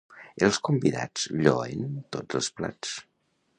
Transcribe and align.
Els 0.45 0.57
convidats 0.69 1.27
lloen 1.43 1.93
tots 2.17 2.43
els 2.43 2.51
plats. 2.61 2.97